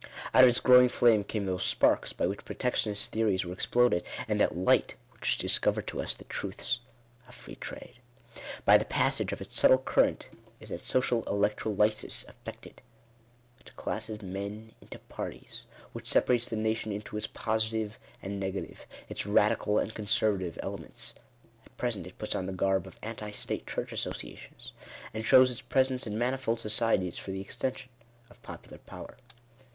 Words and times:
Out 0.33 0.43
of 0.43 0.49
its 0.49 0.59
growing 0.59 0.89
flame 0.89 1.23
came 1.23 1.45
those 1.45 1.63
sparks 1.63 2.11
by 2.11 2.25
which 2.25 2.43
Protectionist 2.43 3.11
theories 3.11 3.45
were 3.45 3.53
exploded, 3.53 4.03
and 4.27 4.41
that 4.41 4.57
light 4.57 4.95
which 5.11 5.37
discovered 5.37 5.85
to 5.85 6.01
us 6.01 6.15
the 6.15 6.23
truths 6.23 6.79
of 7.27 7.35
Free 7.35 7.53
trade. 7.53 7.99
By 8.65 8.79
the 8.79 8.85
pas 8.85 9.17
sage 9.17 9.31
of 9.31 9.41
its 9.41 9.55
subtle 9.59 9.77
current 9.77 10.27
is 10.59 10.69
that 10.69 10.79
social 10.83 11.23
electrolysis 11.25 12.23
effected, 12.27 12.81
which 13.59 13.75
classes 13.75 14.23
men 14.23 14.71
into 14.81 14.97
parties— 14.97 15.65
which 15.93 16.09
separates 16.09 16.49
the 16.49 16.55
nation 16.55 16.91
into 16.91 17.15
its 17.15 17.27
positive 17.27 17.99
and 18.23 18.39
negative— 18.39 18.87
its 19.07 19.27
radical 19.27 19.77
and 19.77 19.93
conservative 19.93 20.57
elements. 20.63 21.13
At 21.63 21.77
present 21.77 22.07
it 22.07 22.17
puts 22.17 22.33
on 22.33 22.47
the 22.47 22.53
garb 22.53 22.87
of 22.87 22.95
Anti 23.03 23.29
State 23.33 23.67
Church 23.67 23.91
Associations, 23.91 24.71
and 25.13 25.23
shows 25.23 25.51
its 25.51 25.61
presence 25.61 26.07
in 26.07 26.17
manifold 26.17 26.59
societies 26.59 27.19
for 27.19 27.29
the 27.29 27.41
extension 27.41 27.89
of 28.31 28.41
popular 28.41 28.79
power. 28.79 29.15